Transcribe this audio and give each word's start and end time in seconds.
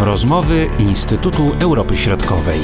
Rozmowy 0.00 0.66
Instytutu 0.78 1.42
Europy 1.60 1.96
Środkowej. 1.96 2.58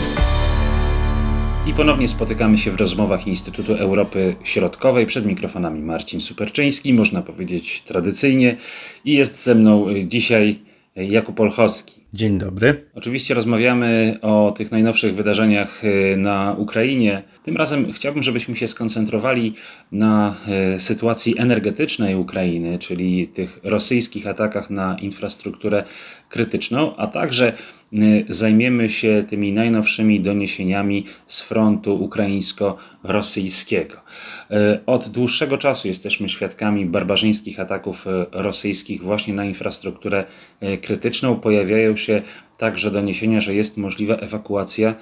I 1.67 1.73
ponownie 1.75 2.09
spotykamy 2.09 2.59
się 2.59 2.71
w 2.71 2.75
rozmowach 2.75 3.27
Instytutu 3.27 3.75
Europy 3.75 4.37
Środkowej. 4.45 5.07
Przed 5.07 5.27
mikrofonami 5.27 5.81
Marcin 5.81 6.21
Superczyński, 6.21 6.95
można 6.95 7.23
powiedzieć 7.23 7.83
tradycyjnie. 7.87 8.57
I 9.05 9.13
jest 9.13 9.45
ze 9.45 9.55
mną 9.55 9.87
dzisiaj 10.05 10.59
Jakub 10.97 11.41
Olchowski. 11.41 12.05
Dzień 12.13 12.39
dobry. 12.39 12.85
Oczywiście 12.95 13.35
rozmawiamy 13.35 14.19
o 14.23 14.55
tych 14.57 14.71
najnowszych 14.71 15.15
wydarzeniach 15.15 15.85
y, 15.85 16.17
na 16.17 16.55
Ukrainie. 16.59 17.23
Tym 17.45 17.57
razem 17.57 17.93
chciałbym, 17.93 18.23
żebyśmy 18.23 18.57
się 18.57 18.69
skoncentrowali 18.69 19.55
na 19.93 20.37
y, 20.77 20.81
sytuacji 20.81 21.39
energetycznej 21.39 22.15
Ukrainy, 22.17 22.79
czyli 22.79 23.29
tych 23.29 23.61
rosyjskich 23.63 24.27
atakach 24.27 24.71
na 24.71 24.97
infrastrukturę 25.01 25.85
krytyczną, 26.29 26.97
a 26.97 27.07
także 27.07 27.53
y, 27.93 28.25
zajmiemy 28.29 28.91
się 28.91 29.25
tymi 29.31 29.53
najnowszymi 29.53 30.21
doniesieniami 30.21 31.07
z 31.27 31.41
frontu 31.41 32.05
ukraińsko-rosyjskiego. 32.05 33.97
Od 34.87 35.09
dłuższego 35.09 35.59
czasu 35.59 35.89
jesteśmy 35.89 36.29
świadkami 36.29 36.87
barbarzyńskich 36.87 37.61
ataków 37.61 38.07
rosyjskich 38.33 39.03
właśnie 39.03 39.35
na 39.35 39.45
infrastrukturę 39.45 40.25
krytyczną. 40.83 41.37
Pojawiają 41.37 41.97
się 41.97 42.23
także 42.59 42.91
doniesienia, 42.91 43.41
że 43.41 43.55
jest 43.55 43.77
możliwa 43.77 44.15
ewakuacja 44.15 44.95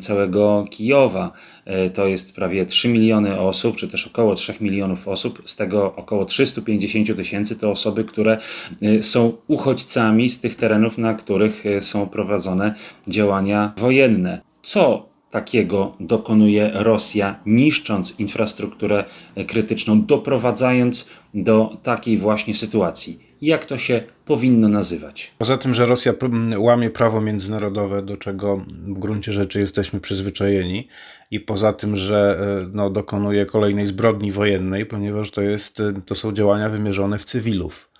całego 0.00 0.66
Kijowa. 0.70 1.32
E, 1.64 1.90
to 1.90 2.06
jest 2.06 2.34
prawie 2.34 2.66
3 2.66 2.88
miliony 2.88 3.40
osób, 3.40 3.76
czy 3.76 3.88
też 3.88 4.06
około 4.06 4.34
3 4.34 4.54
milionów 4.60 5.08
osób, 5.08 5.42
z 5.46 5.56
tego 5.56 5.94
około 5.96 6.24
350 6.24 7.16
tysięcy 7.16 7.56
to 7.56 7.70
osoby, 7.70 8.04
które 8.04 8.38
e, 8.82 9.02
są 9.02 9.32
uchodźcami 9.48 10.30
z 10.30 10.40
tych 10.40 10.56
terenów, 10.56 10.98
na 10.98 11.14
których 11.14 11.66
e, 11.66 11.82
są 11.82 12.08
prowadzone 12.08 12.74
działania 13.08 13.72
wojenne. 13.76 14.40
Co 14.62 15.10
takiego 15.30 15.96
dokonuje 16.00 16.70
Rosja, 16.74 17.40
niszcząc 17.46 18.20
infrastrukturę 18.20 19.04
krytyczną, 19.46 20.06
doprowadzając 20.06 21.08
do 21.34 21.76
takiej 21.82 22.18
właśnie 22.18 22.54
sytuacji? 22.54 23.30
jak 23.42 23.66
to 23.66 23.78
się 23.78 24.02
powinno 24.30 24.68
nazywać. 24.68 25.30
Poza 25.38 25.56
tym, 25.56 25.74
że 25.74 25.86
Rosja 25.86 26.12
łamie 26.56 26.90
prawo 26.90 27.20
międzynarodowe, 27.20 28.02
do 28.02 28.16
czego 28.16 28.56
w 28.66 28.98
gruncie 28.98 29.32
rzeczy 29.32 29.60
jesteśmy 29.60 30.00
przyzwyczajeni, 30.00 30.88
i 31.30 31.40
poza 31.40 31.72
tym, 31.72 31.96
że 31.96 32.38
e, 32.40 32.70
no, 32.72 32.90
dokonuje 32.90 33.46
kolejnej 33.46 33.86
zbrodni 33.86 34.32
wojennej, 34.32 34.86
ponieważ 34.86 35.30
to, 35.30 35.42
jest, 35.42 35.80
e, 35.80 35.92
to 36.06 36.14
są 36.14 36.32
działania 36.32 36.68
wymierzone 36.68 37.18
w 37.18 37.24
cywilów. 37.24 37.90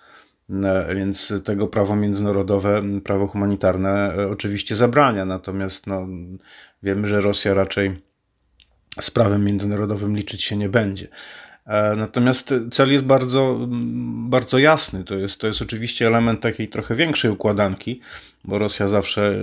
E, 0.64 0.94
więc 0.94 1.32
tego 1.44 1.66
prawo 1.66 1.96
międzynarodowe, 1.96 2.82
prawo 3.04 3.26
humanitarne 3.26 4.14
oczywiście 4.30 4.76
zabrania. 4.76 5.24
Natomiast 5.24 5.86
no, 5.86 6.06
wiemy, 6.82 7.08
że 7.08 7.20
Rosja 7.20 7.54
raczej 7.54 8.02
z 9.00 9.10
prawem 9.10 9.44
międzynarodowym 9.44 10.16
liczyć 10.16 10.42
się 10.42 10.56
nie 10.56 10.68
będzie. 10.68 11.08
E, 11.66 11.96
natomiast 11.96 12.54
cel 12.70 12.92
jest 12.92 13.04
bardzo, 13.04 13.58
bardzo 14.28 14.58
jasny. 14.58 15.04
To 15.04 15.14
jest, 15.14 15.40
to 15.40 15.46
jest 15.46 15.62
oczywiście 15.62 16.06
element 16.06 16.40
takiej 16.40 16.68
trochę 16.68 16.94
większej 16.94 17.30
układanki, 17.30 18.00
bo 18.44 18.58
Rosja 18.58 18.88
zawsze 18.88 19.36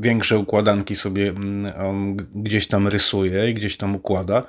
większe 0.00 0.38
układanki 0.38 0.96
sobie 0.96 1.28
mm, 1.28 2.16
gdzieś 2.34 2.66
tam 2.66 2.88
rysuje 2.88 3.50
i 3.50 3.54
gdzieś 3.54 3.76
tam 3.76 3.96
układa. 3.96 4.42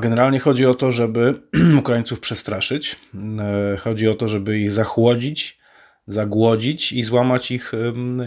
Generalnie 0.00 0.38
chodzi 0.38 0.66
o 0.66 0.74
to, 0.74 0.92
żeby 0.92 1.34
Ukraińców 1.78 2.20
przestraszyć. 2.20 2.96
E, 3.14 3.76
chodzi 3.76 4.08
o 4.08 4.14
to, 4.14 4.28
żeby 4.28 4.58
ich 4.58 4.72
zachłodzić, 4.72 5.58
zagłodzić 6.06 6.92
i 6.92 7.02
złamać 7.02 7.50
ich, 7.50 7.72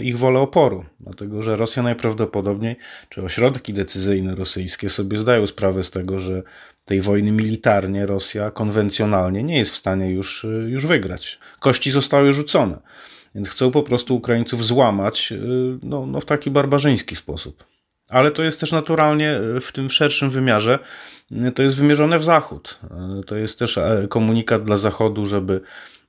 ich 0.02 0.18
wolę 0.18 0.40
oporu. 0.40 0.86
Dlatego, 1.00 1.44
że 1.44 1.56
Rosja 1.56 1.84
najprawdopodobniej, 1.84 2.76
czy 3.10 3.24
ośrodki 3.24 3.74
decyzyjne 3.74 4.36
rosyjskie 4.36 4.90
sobie 4.90 5.18
zdają 5.18 5.48
sprawę 5.48 5.84
z 5.84 5.92
tego, 5.92 6.20
że 6.20 6.44
tej 6.86 7.02
wojny 7.02 7.32
militarnie 7.32 8.06
Rosja 8.06 8.52
konwencjonalnie 8.52 9.44
nie 9.44 9.58
jest 9.58 9.72
w 9.72 9.76
stanie 9.76 10.12
już, 10.12 10.46
już 10.68 10.86
wygrać. 10.86 11.40
Kości 11.60 11.92
zostały 11.92 12.34
rzucone. 12.34 12.80
Więc 13.36 13.50
chcą 13.50 13.72
po 13.72 13.84
prostu 13.84 14.16
Ukraińców 14.16 14.66
złamać 14.66 15.32
y, 15.32 15.40
no, 15.84 16.06
no 16.06 16.22
w 16.22 16.26
taki 16.26 16.52
barbarzyński 16.52 17.16
sposób. 17.16 17.64
Ale 18.10 18.32
to 18.32 18.44
jest 18.44 18.60
też 18.60 18.72
naturalnie 18.72 19.40
w 19.62 19.72
tym 19.72 19.90
szerszym 19.90 20.30
wymiarze, 20.30 20.80
y, 21.32 21.52
to 21.52 21.64
jest 21.64 21.76
wymierzone 21.76 22.20
w 22.20 22.24
Zachód. 22.24 22.80
Y, 23.20 23.24
to 23.24 23.36
jest 23.36 23.60
też 23.60 23.78
e, 23.78 24.08
komunikat 24.10 24.64
dla 24.64 24.78
Zachodu, 24.78 25.26
żeby 25.26 25.62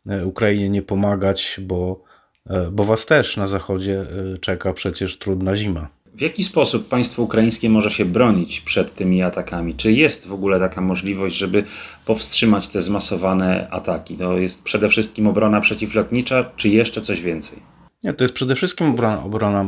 E, 0.09 0.27
Ukrainie 0.27 0.69
nie 0.71 0.83
pomagać, 0.83 1.61
bo, 1.63 2.03
e, 2.47 2.71
bo 2.71 2.85
was 2.85 3.07
też 3.07 3.37
na 3.37 3.49
zachodzie 3.49 4.07
czeka 4.41 4.73
przecież 4.73 5.19
trudna 5.19 5.57
zima. 5.57 5.89
W 6.17 6.21
jaki 6.21 6.45
sposób 6.45 6.89
państwo 6.89 7.23
ukraińskie 7.23 7.71
może 7.71 7.91
się 7.91 8.05
bronić 8.05 8.61
przed 8.61 8.95
tymi 8.95 9.23
atakami? 9.23 9.75
Czy 9.75 9.93
jest 9.93 10.27
w 10.27 10.33
ogóle 10.33 10.61
taka 10.61 10.81
możliwość, 10.81 11.37
żeby 11.37 11.65
powstrzymać 12.07 12.69
te 12.69 12.83
zmasowane 12.83 13.69
ataki? 13.71 14.17
To 14.17 14.39
jest 14.39 14.63
przede 14.63 14.89
wszystkim 14.89 15.27
obrona 15.27 15.61
przeciwlotnicza, 15.61 16.51
czy 16.57 16.69
jeszcze 16.69 17.01
coś 17.01 17.21
więcej? 17.21 17.63
Nie, 18.05 18.13
to 18.13 18.25
jest 18.25 18.35
przede 18.35 18.55
wszystkim 18.55 18.87
obrona, 18.87 19.25
obrona 19.25 19.65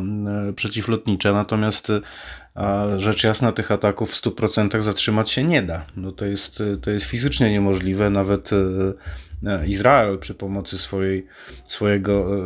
przeciwlotnicza, 0.56 1.32
natomiast 1.32 1.92
rzecz 2.98 3.24
jasna 3.24 3.52
tych 3.52 3.72
ataków 3.72 4.10
w 4.10 4.22
100% 4.22 4.82
zatrzymać 4.82 5.30
się 5.30 5.44
nie 5.44 5.62
da. 5.62 5.84
No 5.96 6.12
to, 6.12 6.24
jest, 6.24 6.62
to 6.82 6.90
jest 6.90 7.06
fizycznie 7.06 7.50
niemożliwe, 7.50 8.10
nawet 8.10 8.50
E, 8.52 8.56
Izrael 9.66 10.18
przy 10.18 10.34
pomocy 10.34 10.78
swojej, 10.78 11.26
swojego 11.64 12.36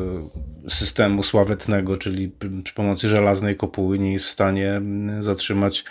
e, 0.67 0.71
systemu 0.71 1.23
sławetnego, 1.23 1.97
czyli 1.97 2.33
przy 2.65 2.75
pomocy 2.75 3.09
żelaznej 3.09 3.57
kopuły 3.57 3.99
nie 3.99 4.13
jest 4.13 4.25
w 4.25 4.31
stanie 4.31 4.81
zatrzymać 5.21 5.85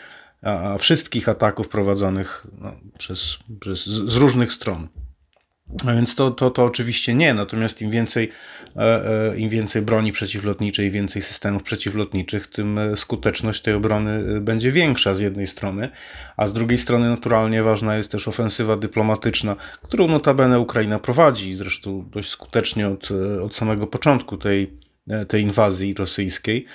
wszystkich 0.80 1.30
ataków 1.30 1.68
prowadzonych 1.68 2.48
no, 2.62 2.72
przez, 2.98 3.38
przez, 3.60 3.86
z 3.86 4.16
różnych 4.16 4.54
stron. 4.54 4.88
A 5.88 5.94
więc 5.94 6.16
to, 6.16 6.32
to, 6.32 6.50
to 6.50 6.64
oczywiście 6.64 7.14
nie, 7.14 7.34
natomiast 7.34 7.82
im 7.82 7.92
więcej, 7.92 8.30
e, 8.76 9.32
e, 9.32 9.38
im 9.38 9.50
więcej 9.50 9.82
broni 9.82 10.12
przeciwlotniczej, 10.12 10.92
więcej 10.92 11.22
systemów 11.22 11.64
przeciwlotniczych, 11.64 12.48
tym 12.48 12.80
e, 12.80 12.96
skuteczność 12.98 13.62
tej 13.62 13.74
obrony 13.74 14.42
będzie 14.42 14.72
większa 14.72 15.14
z 15.14 15.20
jednej 15.20 15.48
strony, 15.48 15.90
a 16.38 16.48
z 16.48 16.54
drugiej 16.54 16.78
strony 16.78 17.10
naturalnie 17.10 17.64
ważna 17.64 17.98
jest 17.98 18.12
też 18.12 18.28
ofensywa 18.28 18.76
dyplomatyczna, 18.76 19.56
którą 19.82 20.08
notabene 20.08 20.60
Ukraina 20.60 21.00
prowadzi, 21.00 21.54
zresztą 21.54 22.10
dość 22.10 22.30
skutecznie 22.30 22.88
od, 22.88 23.10
od 23.44 23.56
samego 23.56 23.88
początku 23.88 24.38
tej, 24.38 24.78
tej 25.28 25.42
inwazji 25.42 25.94
rosyjskiej. 25.94 26.66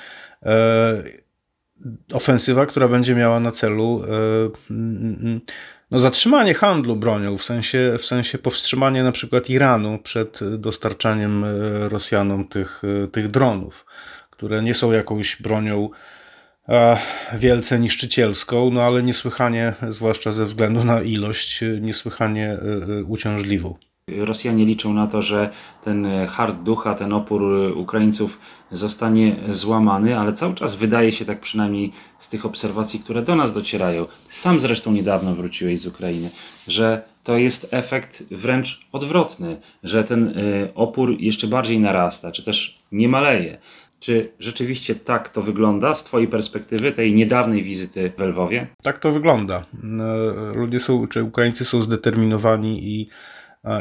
Ofensywa, 2.13 2.67
która 2.67 2.89
będzie 2.89 3.15
miała 3.15 3.41
na 3.41 3.51
celu 3.51 4.03
no, 5.91 5.99
zatrzymanie 5.99 6.55
handlu 6.55 6.97
bronią, 6.97 7.39
w 7.39 7.45
sensie, 7.45 7.97
w 7.99 8.07
sensie 8.07 8.39
powstrzymanie 8.39 9.03
na 9.03 9.13
przykład 9.13 9.51
Iranu 9.51 9.99
przed 9.99 10.41
dostarczaniem 10.59 11.45
e, 11.45 11.49
Rosjanom 11.89 12.49
tych, 12.49 12.83
e, 13.05 13.09
tych 13.09 13.29
dronów, 13.29 13.87
które 14.31 14.63
nie 14.63 14.75
są 14.75 14.93
jakąś 14.93 15.43
bronią 15.43 15.91
e, 16.69 16.99
wielce 17.39 17.79
niszczycielską, 17.79 18.71
no 18.71 18.83
ale 18.83 19.03
niesłychanie, 19.03 19.73
zwłaszcza 19.89 20.33
ze 20.33 20.45
względu 20.45 20.85
na 20.85 21.03
ilość, 21.03 21.65
niesłychanie 21.81 22.59
uciążliwą. 23.07 23.79
Rosjanie 24.11 24.65
liczą 24.65 24.95
na 24.95 25.07
to, 25.07 25.23
że 25.23 25.51
ten 25.85 26.07
hard 26.29 26.63
ducha, 26.63 26.95
ten 26.95 27.13
opór 27.13 27.43
Ukraińców 27.77 28.39
zostanie 28.73 29.37
złamany, 29.49 30.19
ale 30.19 30.33
cały 30.33 30.55
czas 30.55 30.75
wydaje 30.75 31.13
się, 31.13 31.25
tak 31.25 31.41
przynajmniej 31.41 31.93
z 32.19 32.29
tych 32.29 32.47
obserwacji, 32.47 33.01
które 33.01 33.23
do 33.23 33.37
nas 33.37 33.53
docierają, 33.53 34.07
sam 34.31 34.61
zresztą 34.61 34.93
niedawno 34.93 35.35
wróciłeś 35.35 35.81
z 35.81 35.87
Ukrainy, 35.87 36.31
że 36.69 37.03
to 37.25 37.37
jest 37.37 37.69
efekt 37.71 38.23
wręcz 38.31 38.87
odwrotny, 38.93 39.57
że 39.83 40.05
ten 40.05 40.29
y, 40.29 40.69
opór 40.75 41.17
jeszcze 41.21 41.47
bardziej 41.47 41.81
narasta, 41.81 42.33
czy 42.33 42.43
też 42.45 42.79
nie 42.93 43.09
maleje. 43.09 43.59
Czy 44.01 44.33
rzeczywiście 44.39 44.95
tak 44.95 45.29
to 45.29 45.43
wygląda 45.43 45.95
z 45.95 46.05
Twojej 46.05 46.29
perspektywy, 46.29 46.93
tej 46.93 47.15
niedawnej 47.15 47.63
wizyty 47.63 48.13
w 48.19 48.21
Lwowie? 48.21 48.67
Tak 48.83 48.99
to 48.99 49.13
wygląda. 49.13 49.65
Ludzie 50.55 50.81
są, 50.81 51.07
czy 51.07 51.25
Ukraińcy 51.25 51.65
są 51.65 51.83
zdeterminowani 51.83 52.85
i 52.85 53.09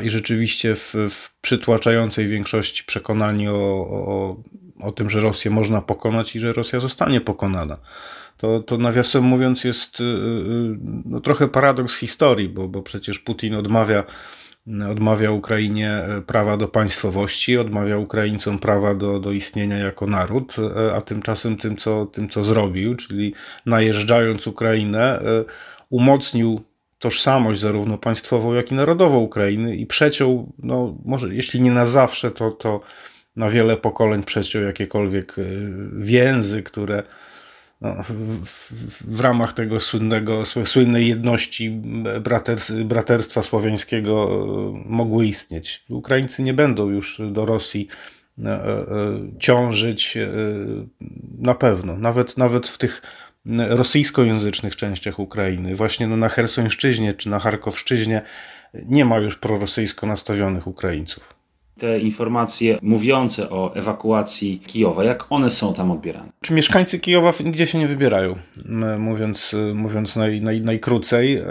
i 0.04 0.10
rzeczywiście 0.10 0.76
w, 0.76 0.94
w 1.10 1.36
przytłaczającej 1.42 2.28
większości 2.28 2.84
przekonani 2.84 3.48
o, 3.48 3.54
o, 3.54 4.36
o 4.80 4.92
tym, 4.92 5.10
że 5.10 5.22
Rosję 5.22 5.52
można 5.52 5.82
pokonać 5.82 6.36
i 6.36 6.40
że 6.40 6.54
Rosja 6.54 6.80
zostanie 6.80 7.22
pokonana. 7.22 7.78
To, 8.38 8.60
to 8.60 8.78
nawiasem 8.78 9.24
mówiąc 9.24 9.64
jest 9.64 10.00
y, 10.00 10.04
y, 10.04 10.08
no, 11.06 11.20
trochę 11.20 11.48
paradoks 11.48 11.98
historii, 11.98 12.50
bo, 12.50 12.68
bo 12.68 12.82
przecież 12.82 13.20
Putin 13.20 13.56
odmawia, 13.56 14.04
odmawia 14.92 15.32
Ukrainie 15.32 16.02
prawa 16.28 16.58
do 16.58 16.68
państwowości, 16.68 17.58
odmawia 17.58 17.98
Ukraińcom 17.98 18.60
prawa 18.60 18.96
do, 18.96 19.20
do 19.20 19.31
istnienia 19.31 19.78
jako 19.78 20.08
naród, 20.08 20.56
a 20.96 21.02
tymczasem 21.02 21.58
tym 21.58 21.78
co, 21.78 22.06
tym, 22.06 22.30
co 22.30 22.44
zrobił, 22.44 22.96
czyli 22.96 23.34
najeżdżając 23.66 24.48
Ukrainę, 24.48 25.22
umocnił 25.90 26.62
tożsamość 27.06 27.60
zarówno 27.60 27.98
państwową, 27.98 28.54
jak 28.54 28.72
i 28.72 28.75
narodową 28.75 29.19
Ukrainy 29.19 29.75
i 29.75 29.86
przeciął, 29.86 30.54
no 30.60 30.98
może 31.06 31.36
jeśli 31.36 31.62
nie 31.62 31.72
na 31.72 31.86
zawsze, 31.86 32.31
to, 32.31 32.52
to, 32.52 32.81
na 33.36 33.50
wiele 33.50 33.78
pokoleń 33.78 34.24
przeciął 34.24 34.63
jakiekolwiek 34.63 35.36
więzy, 35.98 36.63
które 36.63 37.04
no, 37.81 38.04
w, 38.04 38.12
w, 38.12 39.18
w, 39.18 39.19
ramach 39.19 39.54
tego 39.54 39.80
słynnego, 39.80 40.44
słynnej 40.46 41.07
jedności 41.07 41.81
braterstwa 42.86 43.44
słowiańskiego 43.44 44.46
mogły 44.86 45.25
istnieć. 45.25 45.84
Ukraińcy 45.90 46.44
nie 46.44 46.54
będą 46.54 46.90
już 46.90 47.22
do 47.31 47.46
Rosji 47.46 47.88
E, 48.44 48.50
e, 48.50 48.88
ciążyć 49.40 50.18
e, 50.18 50.28
na 51.38 51.56
pewno, 51.56 51.98
nawet, 51.98 52.38
nawet 52.38 52.68
w 52.68 52.78
tych 52.78 53.02
rosyjskojęzycznych 53.69 54.75
częściach 54.75 55.19
Ukrainy, 55.19 55.75
właśnie 55.75 56.07
no 56.07 56.18
na 56.18 56.30
Hersońszczyźnie 56.30 57.13
czy 57.13 57.30
na 57.30 57.39
Charkowszczyźnie 57.39 58.21
nie 58.74 59.06
ma 59.06 59.18
już 59.18 59.38
prorosyjsko 59.38 60.07
nastawionych 60.07 60.68
Ukraińców 60.68 61.35
te 61.77 62.00
informacje 62.00 62.77
mówiące 62.81 63.50
o 63.50 63.75
ewakuacji 63.75 64.60
Kijowa, 64.60 65.04
jak 65.04 65.25
one 65.30 65.50
są 65.50 65.74
tam 65.74 65.92
odbierane? 65.92 66.30
Czy 66.42 66.54
mieszkańcy 66.54 67.00
Kijowa 67.00 67.31
nigdzie 67.45 67.68
się 67.68 67.80
nie 67.80 67.88
wybierają, 67.88 68.36
mówiąc, 69.00 69.56
mówiąc 69.74 70.16
naj, 70.16 70.42
naj, 70.42 70.62
najkrócej. 70.62 71.36
E, 71.36 71.45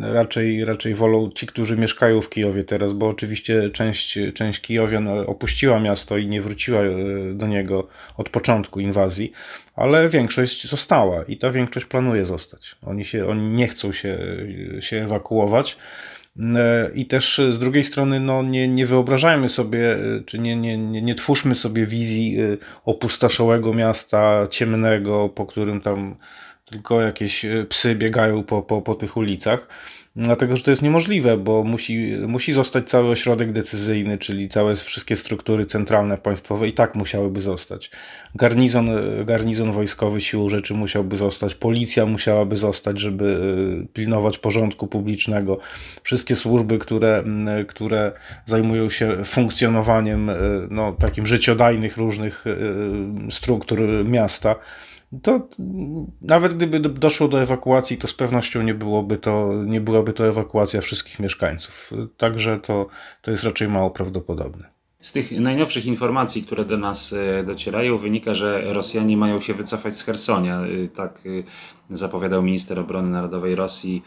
raczej, 0.00 0.64
raczej 0.64 0.94
wolą 0.94 1.30
ci, 1.30 1.46
którzy 1.46 1.76
mieszkają 1.76 2.20
w 2.20 2.28
Kijowie 2.28 2.64
teraz, 2.64 2.92
bo 2.92 3.08
oczywiście 3.08 3.70
część, 3.70 4.18
część 4.34 4.60
Kijowian 4.60 5.08
opuściła 5.08 5.80
miasto 5.80 6.16
i 6.18 6.26
nie 6.26 6.42
wróciła 6.42 6.80
e, 6.80 6.94
do 7.34 7.46
niego 7.46 7.88
od 8.16 8.30
początku 8.30 8.80
inwazji, 8.80 9.32
ale 9.76 10.08
większość 10.08 10.66
została 10.66 11.22
i 11.22 11.36
ta 11.36 11.50
większość 11.50 11.86
planuje 11.86 12.24
zostać. 12.24 12.76
Oni, 12.82 13.04
się, 13.04 13.26
oni 13.26 13.50
nie 13.50 13.68
chcą 13.68 13.92
się, 13.92 14.18
się 14.80 15.04
ewakuować. 15.04 15.76
E, 16.40 16.90
I 16.94 17.06
też 17.06 17.40
z 17.50 17.58
drugiej 17.58 17.84
strony 17.84 18.20
no, 18.20 18.42
nie, 18.42 18.68
nie 18.68 18.86
wyobrażajmy 18.86 19.48
sobie, 19.48 19.94
e, 19.94 20.20
czy 20.26 20.38
nie, 20.38 20.56
nie, 20.56 20.78
nie, 20.78 21.02
nie 21.02 21.14
twórzmy 21.14 21.54
sobie 21.54 21.86
wizji 21.86 22.40
e, 22.40 22.56
opustoszałego 22.84 23.74
miasta, 23.74 24.46
ciemnego, 24.50 25.28
po 25.28 25.46
którym 25.46 25.80
tam 25.80 26.16
tylko 26.64 27.00
jakieś 27.00 27.46
psy 27.68 27.94
biegają 27.94 28.42
po, 28.42 28.62
po, 28.62 28.82
po 28.82 28.94
tych 28.94 29.16
ulicach. 29.16 29.68
Dlatego, 30.18 30.56
że 30.56 30.62
to 30.62 30.70
jest 30.70 30.82
niemożliwe, 30.82 31.36
bo 31.36 31.64
musi, 31.64 32.16
musi 32.28 32.52
zostać 32.52 32.88
cały 32.88 33.10
ośrodek 33.10 33.52
decyzyjny, 33.52 34.18
czyli 34.18 34.48
całe 34.48 34.76
wszystkie 34.76 35.16
struktury 35.16 35.66
centralne 35.66 36.18
państwowe 36.18 36.68
i 36.68 36.72
tak 36.72 36.94
musiałyby 36.94 37.40
zostać. 37.40 37.90
Garnizon, 38.34 38.90
garnizon 39.24 39.72
wojskowy 39.72 40.20
siłą 40.20 40.48
rzeczy 40.48 40.74
musiałby 40.74 41.16
zostać, 41.16 41.54
policja 41.54 42.06
musiałaby 42.06 42.56
zostać, 42.56 42.98
żeby 42.98 43.24
y, 43.84 43.86
pilnować 43.92 44.38
porządku 44.38 44.86
publicznego. 44.86 45.58
Wszystkie 46.02 46.36
służby, 46.36 46.78
które, 46.78 47.24
które 47.68 48.12
zajmują 48.44 48.90
się 48.90 49.24
funkcjonowaniem 49.24 50.30
y, 50.30 50.34
no, 50.70 50.92
takim 50.92 51.26
życiodajnych 51.26 51.96
różnych 51.96 52.46
y, 52.46 52.56
struktur 53.30 53.80
miasta, 54.04 54.54
to 55.22 55.48
nawet 56.22 56.54
gdyby 56.54 56.80
doszło 56.80 57.28
do 57.28 57.42
ewakuacji, 57.42 57.98
to 57.98 58.08
z 58.08 58.14
pewnością 58.14 58.62
nie 58.62 58.74
byłoby 58.74 59.16
to, 59.16 59.52
nie 59.66 59.80
byłaby 60.06 60.12
to 60.12 60.26
ewakuacja 60.26 60.80
wszystkich 60.80 61.20
mieszkańców. 61.20 61.90
Także 62.16 62.58
to, 62.58 62.86
to 63.22 63.30
jest 63.30 63.44
raczej 63.44 63.68
mało 63.68 63.90
prawdopodobne. 63.90 64.68
Z 65.00 65.12
tych 65.12 65.32
najnowszych 65.32 65.86
informacji, 65.86 66.42
które 66.42 66.64
do 66.64 66.76
nas 66.76 67.12
e, 67.12 67.44
docierają, 67.44 67.98
wynika, 67.98 68.34
że 68.34 68.74
Rosjanie 68.74 69.16
mają 69.16 69.40
się 69.40 69.54
wycofać 69.54 69.96
z 69.96 70.02
Hersonia. 70.02 70.60
E, 70.60 70.88
tak 70.88 71.18
e, 71.26 71.30
zapowiadał 71.90 72.42
minister 72.42 72.78
obrony 72.78 73.10
narodowej 73.10 73.54
Rosji 73.54 74.02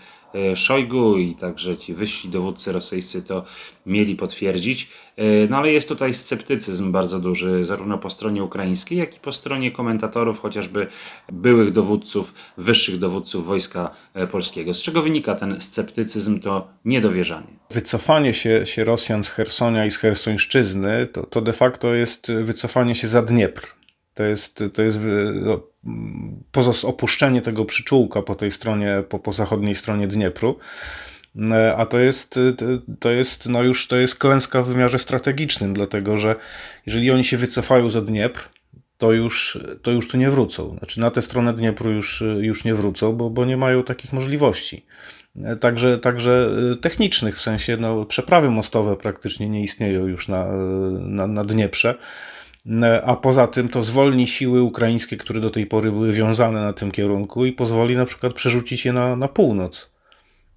Szojgu 0.55 1.17
i 1.17 1.35
także 1.35 1.77
ci 1.77 1.93
wyżsi 1.93 2.29
dowódcy 2.29 2.71
rosyjscy 2.71 3.21
to 3.21 3.45
mieli 3.85 4.15
potwierdzić. 4.15 4.89
No 5.49 5.57
ale 5.57 5.71
jest 5.71 5.89
tutaj 5.89 6.13
sceptycyzm 6.13 6.91
bardzo 6.91 7.19
duży, 7.19 7.65
zarówno 7.65 7.97
po 7.97 8.09
stronie 8.09 8.43
ukraińskiej, 8.43 8.97
jak 8.97 9.15
i 9.15 9.19
po 9.19 9.31
stronie 9.31 9.71
komentatorów, 9.71 10.39
chociażby 10.39 10.87
byłych 11.31 11.71
dowódców, 11.71 12.33
wyższych 12.57 12.99
dowódców 12.99 13.45
wojska 13.45 13.91
polskiego. 14.31 14.73
Z 14.73 14.81
czego 14.81 15.01
wynika 15.01 15.35
ten 15.35 15.61
sceptycyzm, 15.61 16.39
to 16.39 16.67
niedowierzanie? 16.85 17.59
Wycofanie 17.71 18.33
się, 18.33 18.65
się 18.65 18.83
Rosjan 18.83 19.23
z 19.23 19.29
Hersonia 19.29 19.85
i 19.85 19.91
z 19.91 19.97
Hersońszczyzny 19.97 21.07
to, 21.07 21.25
to 21.25 21.41
de 21.41 21.53
facto 21.53 21.93
jest 21.93 22.31
wycofanie 22.43 22.95
się 22.95 23.07
za 23.07 23.21
Dniepr. 23.21 23.67
To 24.13 24.23
jest, 24.23 24.63
to 24.73 24.81
jest 24.81 24.99
no, 25.83 26.73
opuszczenie 26.83 27.41
tego 27.41 27.65
przyczółka 27.65 28.21
po 28.21 28.35
tej 28.35 28.51
stronie, 28.51 29.03
po, 29.09 29.19
po 29.19 29.31
zachodniej 29.31 29.75
stronie 29.75 30.07
Dniepru. 30.07 30.57
E, 31.51 31.75
a 31.75 31.85
to 31.85 31.99
jest, 31.99 32.39
to 32.99 33.11
jest, 33.11 33.45
no 33.45 33.63
już 33.63 33.87
to 33.87 33.95
jest 33.95 34.15
klęska 34.15 34.61
w 34.61 34.67
wymiarze 34.67 34.99
strategicznym, 34.99 35.73
dlatego 35.73 36.17
że 36.17 36.35
jeżeli 36.85 37.11
oni 37.11 37.23
się 37.23 37.37
wycofają 37.37 37.89
za 37.89 38.01
Dniepr, 38.01 38.49
to 38.97 39.11
już, 39.11 39.59
to 39.81 39.91
już 39.91 40.07
tu 40.07 40.17
nie 40.17 40.29
wrócą. 40.29 40.75
Znaczy 40.77 40.99
na 40.99 41.11
tę 41.11 41.21
stronę 41.21 41.53
Dniepru 41.53 41.91
już, 41.91 42.23
już 42.39 42.63
nie 42.63 42.75
wrócą, 42.75 43.13
bo, 43.13 43.29
bo 43.29 43.45
nie 43.45 43.57
mają 43.57 43.83
takich 43.83 44.13
możliwości. 44.13 44.85
E, 45.43 45.55
także, 45.55 45.97
także 45.97 46.49
e, 46.71 46.75
technicznych, 46.75 47.37
w 47.37 47.41
sensie 47.41 47.77
no, 47.77 48.05
przeprawy 48.05 48.49
mostowe 48.49 48.95
praktycznie 48.95 49.49
nie 49.49 49.63
istnieją 49.63 50.07
już 50.07 50.27
na, 50.27 50.45
na, 50.99 51.27
na 51.27 51.43
Dnieprze. 51.43 51.95
A 53.05 53.15
poza 53.15 53.47
tym 53.47 53.69
to 53.69 53.83
zwolni 53.83 54.27
siły 54.27 54.61
ukraińskie, 54.61 55.17
które 55.17 55.39
do 55.39 55.49
tej 55.49 55.65
pory 55.65 55.91
były 55.91 56.13
wiązane 56.13 56.61
na 56.61 56.73
tym 56.73 56.91
kierunku 56.91 57.45
i 57.45 57.53
pozwoli 57.53 57.97
na 57.97 58.05
przykład 58.05 58.33
przerzucić 58.33 58.85
je 58.85 58.93
na, 58.93 59.15
na 59.15 59.27
północ 59.27 59.89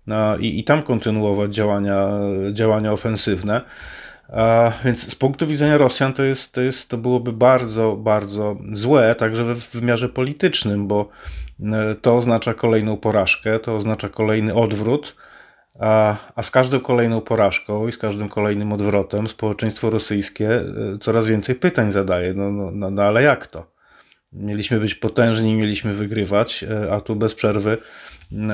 na, 0.06 0.36
i, 0.40 0.58
i 0.58 0.64
tam 0.64 0.82
kontynuować 0.82 1.54
działania, 1.54 2.08
działania 2.52 2.92
ofensywne. 2.92 3.60
A, 4.28 4.72
więc 4.84 5.10
z 5.10 5.14
punktu 5.14 5.46
widzenia 5.46 5.76
Rosjan 5.76 6.12
to, 6.12 6.22
jest, 6.22 6.52
to, 6.52 6.60
jest, 6.60 6.88
to 6.88 6.98
byłoby 6.98 7.32
bardzo, 7.32 7.96
bardzo 7.96 8.56
złe, 8.72 9.14
także 9.14 9.54
w 9.54 9.70
wymiarze 9.70 10.08
politycznym, 10.08 10.88
bo 10.88 11.08
e, 11.60 11.94
to 11.94 12.16
oznacza 12.16 12.54
kolejną 12.54 12.96
porażkę, 12.96 13.58
to 13.58 13.76
oznacza 13.76 14.08
kolejny 14.08 14.54
odwrót 14.54 15.16
a, 15.80 16.16
a 16.34 16.42
z 16.42 16.50
każdą 16.50 16.80
kolejną 16.80 17.20
porażką 17.20 17.88
i 17.88 17.92
z 17.92 17.98
każdym 17.98 18.28
kolejnym 18.28 18.72
odwrotem 18.72 19.28
społeczeństwo 19.28 19.90
rosyjskie 19.90 20.50
e, 20.50 20.64
coraz 21.00 21.26
więcej 21.26 21.54
pytań 21.54 21.92
zadaje. 21.92 22.34
No, 22.34 22.50
no, 22.50 22.70
no, 22.70 22.90
no 22.90 23.02
ale 23.02 23.22
jak 23.22 23.46
to? 23.46 23.72
Mieliśmy 24.32 24.80
być 24.80 24.94
potężni, 24.94 25.54
mieliśmy 25.54 25.94
wygrywać, 25.94 26.64
e, 26.64 26.92
a 26.92 27.00
tu 27.00 27.16
bez 27.16 27.34
przerwy 27.34 27.78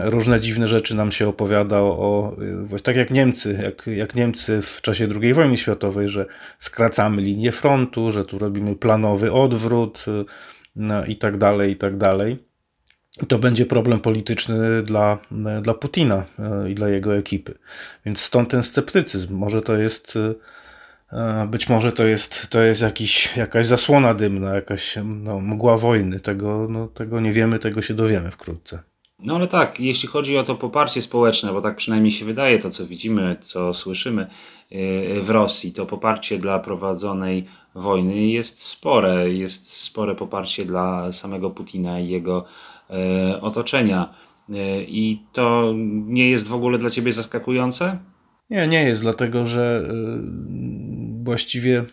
różne 0.04 0.40
dziwne 0.40 0.68
rzeczy 0.68 0.94
nam 0.94 1.12
się 1.12 1.28
opowiada 1.28 1.80
o, 1.80 1.92
o 1.92 2.36
tak 2.82 2.96
jak 2.96 3.10
Niemcy, 3.10 3.58
jak, 3.62 3.86
jak 3.86 4.14
Niemcy 4.14 4.62
w 4.62 4.82
czasie 4.82 5.08
II 5.22 5.34
wojny 5.34 5.56
światowej, 5.56 6.08
że 6.08 6.26
skracamy 6.58 7.22
linię 7.22 7.52
frontu, 7.52 8.12
że 8.12 8.24
tu 8.24 8.38
robimy 8.38 8.76
planowy 8.76 9.32
odwrót 9.32 10.04
e, 10.08 10.24
no, 10.76 11.04
i 11.04 11.16
tak 11.16 11.36
dalej, 11.36 11.72
i 11.72 11.76
tak 11.76 11.96
dalej 11.96 12.47
to 13.26 13.38
będzie 13.38 13.66
problem 13.66 14.00
polityczny 14.00 14.82
dla, 14.82 15.18
dla 15.62 15.74
Putina 15.74 16.24
e, 16.38 16.70
i 16.70 16.74
dla 16.74 16.88
jego 16.88 17.16
ekipy. 17.16 17.54
Więc 18.06 18.20
stąd 18.20 18.50
ten 18.50 18.62
sceptycyzm. 18.62 19.36
Może 19.36 19.62
to 19.62 19.76
jest, 19.76 20.18
e, 21.12 21.46
być 21.50 21.68
może 21.68 21.92
to 21.92 22.04
jest, 22.04 22.48
to 22.50 22.62
jest 22.62 22.82
jakiś, 22.82 23.36
jakaś 23.36 23.66
zasłona 23.66 24.14
dymna, 24.14 24.54
jakaś 24.54 24.98
no, 25.04 25.40
mgła 25.40 25.76
wojny. 25.76 26.20
Tego, 26.20 26.66
no, 26.70 26.88
tego 26.88 27.20
nie 27.20 27.32
wiemy, 27.32 27.58
tego 27.58 27.82
się 27.82 27.94
dowiemy 27.94 28.30
wkrótce. 28.30 28.82
No 29.18 29.34
ale 29.34 29.48
tak, 29.48 29.80
jeśli 29.80 30.08
chodzi 30.08 30.38
o 30.38 30.44
to 30.44 30.54
poparcie 30.54 31.02
społeczne, 31.02 31.52
bo 31.52 31.60
tak 31.60 31.76
przynajmniej 31.76 32.12
się 32.12 32.24
wydaje 32.24 32.58
to, 32.58 32.70
co 32.70 32.86
widzimy, 32.86 33.36
co 33.40 33.74
słyszymy 33.74 34.22
e, 34.22 35.20
w 35.20 35.30
Rosji, 35.30 35.72
to 35.72 35.86
poparcie 35.86 36.38
dla 36.38 36.58
prowadzonej 36.58 37.46
wojny 37.74 38.26
jest 38.26 38.62
spore. 38.62 39.30
Jest 39.30 39.72
spore 39.72 40.14
poparcie 40.14 40.64
dla 40.64 41.12
samego 41.12 41.50
Putina 41.50 42.00
i 42.00 42.08
jego 42.08 42.44
E, 42.44 42.77
otoczenia. 43.40 44.14
E, 44.50 44.82
I 44.82 45.22
to 45.32 45.72
nie 46.06 46.30
jest 46.30 46.48
w 46.48 46.54
ogóle 46.54 46.78
dla 46.78 46.90
ciebie 46.90 47.12
zaskakujące? 47.12 47.98
Nie, 48.50 48.68
nie 48.68 48.84
jest, 48.84 49.02
dlatego 49.02 49.46
że 49.46 49.88
e, 49.88 49.94
właściwie 51.22 51.84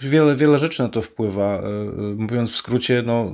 wiele, 0.00 0.36
wiele 0.36 0.58
rzeczy 0.58 0.82
na 0.82 0.88
to 0.88 1.02
wpływa. 1.02 1.62
Mówiąc 2.16 2.52
w 2.52 2.56
skrócie, 2.56 3.02
no, 3.06 3.32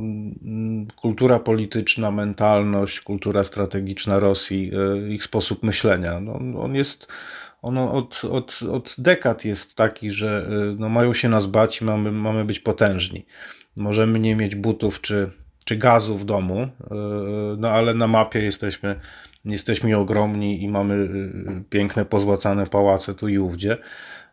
kultura 0.97 1.39
polityczna, 1.39 2.11
mentalność, 2.11 3.01
kultura 3.01 3.45
strategiczna 3.45 4.19
Rosji, 4.19 4.71
ich 5.09 5.25
sposób 5.25 5.63
myślenia, 5.63 6.21
no, 6.21 6.33
on 6.63 6.75
jest 6.75 7.13
ono 7.63 7.93
od, 7.93 8.23
od, 8.31 8.61
od 8.73 8.95
dekad 8.99 9.45
jest 9.45 9.75
taki, 9.75 10.11
że 10.11 10.49
no, 10.79 10.89
mają 10.89 11.15
się 11.15 11.29
nas 11.29 11.47
bać 11.47 11.81
i 11.81 11.85
mamy, 11.85 12.13
mamy 12.13 12.45
być 12.45 12.61
potężni. 12.61 13.27
Możemy 13.77 14.19
nie 14.19 14.37
mieć 14.37 14.55
butów 14.55 15.01
czy 15.01 15.31
czy 15.71 15.77
gazu 15.77 16.19
w 16.19 16.25
domu, 16.25 16.61
e, 16.61 16.69
no 17.59 17.71
ale 17.71 17.95
na 17.95 18.07
mapie 18.07 18.43
jesteśmy, 18.43 19.01
jesteśmy 19.45 19.97
ogromni 19.97 20.63
i 20.63 20.69
mamy 20.69 20.95
e, 20.95 21.63
piękne, 21.71 22.05
pozłacane 22.05 22.67
pałace 22.67 23.15
tu 23.15 23.29
i 23.29 23.39
ówdzie. 23.39 23.77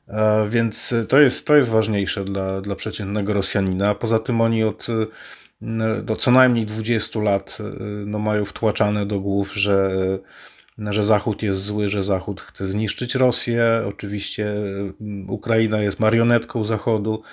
E, 0.08 0.48
więc 0.50 0.96
to 1.10 1.20
jest, 1.20 1.48
to 1.48 1.56
jest 1.56 1.70
ważniejsze 1.70 2.25
dla, 2.25 2.62
dla 2.62 2.75
przeciętnego 2.75 3.34
Rosjanina. 3.34 3.96
Poza 3.96 4.20
tym 4.20 4.41
oni 4.41 4.63
od 4.63 4.88
do 6.03 6.15
co 6.15 6.32
najmniej 6.32 6.65
20 6.65 7.20
lat 7.20 7.58
no, 8.06 8.20
mają 8.20 8.46
wtłaczane 8.46 9.06
do 9.06 9.20
głów, 9.20 9.53
że 9.53 9.89
że 10.77 11.03
Zachód 11.03 11.44
jest 11.44 11.63
zły, 11.63 11.89
że 11.89 12.03
Zachód 12.03 12.41
chce 12.41 12.67
zniszczyć 12.67 13.15
Rosję. 13.15 13.84
Oczywiście 13.88 14.53
Ukraina 15.27 15.82
jest 15.82 16.00
marionetką 16.00 16.63
Zachodu. 16.63 17.24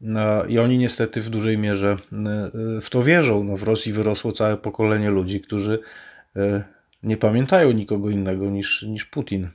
No, 0.00 0.44
I 0.44 0.58
oni 0.58 0.78
niestety 0.78 1.20
w 1.20 1.30
dużej 1.30 1.58
mierze 1.58 1.96
y, 2.78 2.80
w 2.80 2.90
to 2.90 3.02
wierzą. 3.02 3.44
No, 3.44 3.56
w 3.56 3.62
Rosji 3.62 3.92
wyrosło 3.92 4.32
całe 4.32 4.56
pokolenie 4.56 5.10
ludzi, 5.10 5.40
którzy 5.40 5.78
y, 6.36 6.62
nie 7.02 7.16
pamiętają 7.16 7.72
nikogo 7.72 8.10
innego 8.10 8.50
niż, 8.50 8.82
niż 8.82 9.04
Putin. 9.04 9.48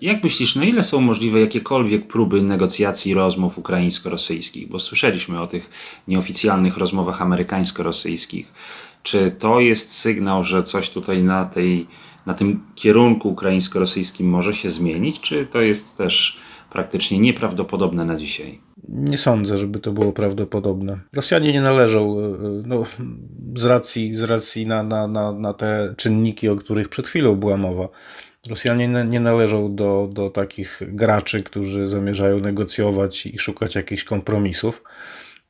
Jak 0.00 0.24
myślisz, 0.24 0.56
na 0.56 0.64
ile 0.64 0.82
są 0.82 1.00
możliwe 1.00 1.40
jakiekolwiek 1.40 2.06
próby 2.06 2.42
negocjacji 2.42 3.14
rozmów 3.14 3.58
ukraińsko-rosyjskich? 3.58 4.68
Bo 4.68 4.78
słyszeliśmy 4.78 5.40
o 5.40 5.46
tych 5.46 5.70
nieoficjalnych 6.08 6.76
rozmowach 6.76 7.22
amerykańsko-rosyjskich. 7.22 8.52
Czy 9.02 9.36
to 9.38 9.60
jest 9.60 9.90
sygnał, 9.90 10.44
że 10.44 10.62
coś 10.62 10.90
tutaj 10.90 11.22
na, 11.22 11.44
tej, 11.44 11.86
na 12.26 12.34
tym 12.34 12.60
kierunku 12.74 13.30
ukraińsko-rosyjskim 13.30 14.28
może 14.28 14.54
się 14.54 14.70
zmienić, 14.70 15.20
czy 15.20 15.46
to 15.46 15.60
jest 15.60 15.96
też 15.96 16.38
praktycznie 16.72 17.18
nieprawdopodobne 17.18 18.04
na 18.04 18.16
dzisiaj? 18.16 18.60
Nie 18.88 19.18
sądzę, 19.18 19.58
żeby 19.58 19.78
to 19.78 19.92
było 19.92 20.12
prawdopodobne. 20.12 21.00
Rosjanie 21.12 21.52
nie 21.52 21.60
należą, 21.60 22.18
e, 22.18 22.22
no, 22.66 22.84
z 23.56 23.64
racji, 23.64 24.16
z 24.16 24.22
racji 24.22 24.66
na, 24.66 24.82
na, 24.82 25.08
na, 25.08 25.32
na 25.32 25.54
te 25.54 25.94
czynniki, 25.96 26.48
o 26.48 26.56
których 26.56 26.88
przed 26.88 27.06
chwilą 27.06 27.36
była 27.36 27.56
mowa, 27.56 27.88
Rosjanie 28.48 28.88
nie 28.88 29.20
należą 29.20 29.74
do, 29.74 30.08
do 30.12 30.30
takich 30.30 30.82
graczy, 30.88 31.42
którzy 31.42 31.88
zamierzają 31.88 32.40
negocjować 32.40 33.26
i 33.26 33.38
szukać 33.38 33.74
jakichś 33.74 34.04
kompromisów. 34.04 34.82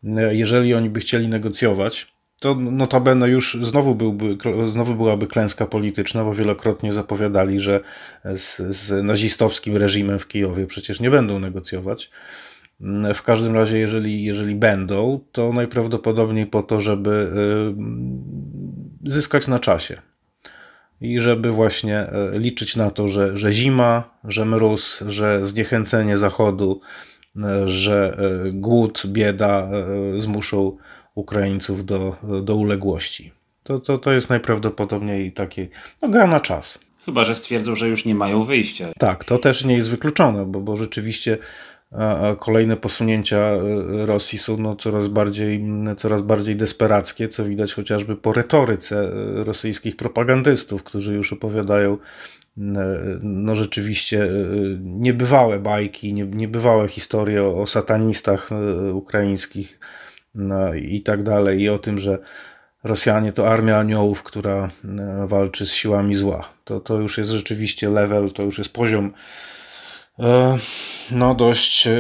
E, 0.05 0.35
jeżeli 0.35 0.75
oni 0.75 0.91
by 0.91 1.01
chcieli 1.01 1.29
negocjować, 1.29 2.13
to 2.43 2.55
notabene 2.55 3.29
już 3.29 3.59
znowu, 3.61 3.95
byłby, 3.95 4.37
znowu 4.71 4.95
byłaby 4.95 5.27
klęska 5.27 5.67
polityczna, 5.67 6.25
bo 6.25 6.35
wielokrotnie 6.35 6.93
zapowiadali, 6.93 7.61
że 7.61 7.81
z, 8.37 8.57
z 8.77 9.05
nazistowskim 9.05 9.77
reżimem 9.77 10.19
w 10.19 10.29
Kijowie 10.29 10.67
przecież 10.67 11.01
nie 11.01 11.11
będą 11.11 11.39
negocjować. 11.39 12.11
W 13.15 13.23
każdym 13.23 13.55
razie, 13.55 13.79
jeżeli, 13.79 14.25
jeżeli 14.25 14.55
będą, 14.55 15.21
to 15.33 15.53
najprawdopodobniej 15.53 16.47
po 16.47 16.63
to, 16.63 16.81
żeby 16.81 17.31
y, 19.07 19.11
zyskać 19.11 19.49
na 19.49 19.59
czasie. 19.59 19.97
I 21.01 21.21
żeby 21.21 21.51
właśnie 21.51 22.07
y, 22.35 22.39
liczyć 22.39 22.77
na 22.77 22.91
to, 22.91 23.09
że, 23.09 23.37
że 23.37 23.53
zima, 23.53 24.19
że 24.25 24.45
mróz, 24.45 25.05
że 25.07 25.47
zniechęcenie 25.47 26.19
Zachodu, 26.19 26.81
y, 27.37 27.41
że 27.69 28.17
głód, 28.53 29.03
bieda 29.07 29.69
zmuszą 30.19 30.77
Ukraińców 31.15 31.87
do, 31.87 32.17
do 32.43 32.57
uległości. 32.57 33.33
To, 33.63 33.79
to, 33.79 33.99
to 33.99 34.13
jest 34.13 34.31
najprawdopodobniej 34.31 35.33
takie, 35.33 35.69
no 36.03 36.09
gra 36.09 36.27
na 36.27 36.41
czas. 36.41 36.79
Chyba, 37.05 37.25
że 37.25 37.37
stwierdzą, 37.37 37.75
że 37.75 37.89
już 37.89 38.05
nie 38.05 38.15
mają 38.15 38.45
wyjścia. 38.45 38.93
Tak, 38.99 39.25
to 39.25 39.39
też 39.39 39.65
nie 39.65 39.77
jest 39.77 39.91
wykluczone, 39.91 40.47
bo, 40.47 40.61
bo 40.61 40.77
rzeczywiście 40.77 41.39
kolejne 42.39 42.77
posunięcia 42.77 43.37
e, 43.37 43.61
Rosji 44.07 44.39
są 44.39 44.57
no 44.57 44.77
coraz, 44.77 45.09
bardziej, 45.09 45.65
coraz 45.97 46.23
bardziej 46.23 46.57
desperackie, 46.57 47.29
co 47.29 47.45
widać 47.45 47.75
chociażby 47.75 48.17
po 48.17 48.33
retoryce 48.33 49.01
e, 49.01 49.45
rosyjskich 49.45 49.97
propagandystów, 49.97 50.83
którzy 50.83 51.15
już 51.15 51.33
opowiadają 51.33 51.99
no 53.23 53.57
rzeczywiście 53.57 54.25
e, 54.25 54.29
niebywałe 54.81 55.59
bajki, 55.59 56.15
niebywałe 56.15 56.89
historie 56.89 57.43
o, 57.43 57.61
o 57.61 57.67
satanistach 57.67 58.51
ukraińskich 58.93 59.81
no 60.35 60.75
i 60.75 61.01
tak 61.01 61.23
dalej, 61.23 61.61
i 61.61 61.69
o 61.69 61.79
tym, 61.79 61.99
że 61.99 62.19
Rosjanie 62.85 63.33
to 63.33 63.49
armia 63.49 63.79
aniołów, 63.79 64.23
która 64.23 64.69
e, 64.99 65.27
walczy 65.27 65.67
z 65.67 65.73
siłami 65.73 66.15
zła. 66.15 66.49
To, 66.65 66.81
to 66.81 66.99
już 66.99 67.19
jest 67.19 67.31
rzeczywiście 67.31 67.91
level, 67.91 68.31
to 68.31 68.43
już 68.43 68.59
jest 68.59 68.73
poziom 68.73 69.13
e, 70.19 70.59
no 71.11 71.35
dość, 71.35 71.87
e, 71.87 71.93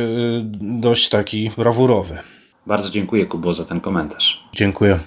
dość 0.60 1.08
taki 1.08 1.50
brawurowy. 1.56 2.18
Bardzo 2.66 2.90
dziękuję 2.90 3.26
Kubo 3.26 3.54
za 3.54 3.64
ten 3.64 3.80
komentarz. 3.80 4.44
Dziękuję. 4.52 4.98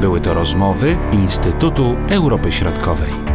Były 0.00 0.20
to 0.20 0.34
rozmowy 0.34 0.98
Instytutu 1.12 1.96
Europy 2.10 2.52
Środkowej. 2.52 3.25